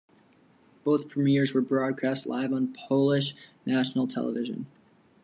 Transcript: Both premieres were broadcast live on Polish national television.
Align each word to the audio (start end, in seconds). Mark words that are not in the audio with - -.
Both 0.83 1.09
premieres 1.09 1.53
were 1.53 1.61
broadcast 1.61 2.25
live 2.25 2.51
on 2.53 2.73
Polish 2.73 3.35
national 3.67 4.07
television. 4.07 4.65